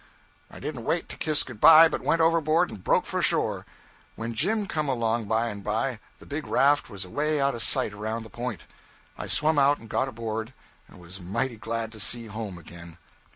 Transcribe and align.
I 0.49 0.59
didn't 0.59 0.85
wait 0.85 1.07
to 1.09 1.15
kiss 1.15 1.43
good 1.43 1.61
bye, 1.61 1.87
but 1.87 2.01
went 2.01 2.21
overboard 2.21 2.71
and 2.71 2.83
broke 2.83 3.05
for 3.05 3.21
shore. 3.21 3.67
When 4.15 4.33
Jim 4.33 4.65
come 4.65 4.89
along 4.89 5.25
by 5.25 5.49
and 5.49 5.63
by, 5.63 5.99
the 6.17 6.25
big 6.25 6.47
raft 6.47 6.89
was 6.89 7.05
away 7.05 7.39
out 7.39 7.53
of 7.53 7.61
sight 7.61 7.93
around 7.93 8.23
the 8.23 8.31
point. 8.31 8.61
I 9.15 9.27
swum 9.27 9.59
out 9.59 9.77
and 9.77 9.87
got 9.87 10.07
aboard, 10.07 10.55
and 10.87 10.99
was 10.99 11.21
mighty 11.21 11.57
glad 11.57 11.91
to 11.91 11.99
see 11.99 12.25
home 12.25 12.57
again. 12.57 12.97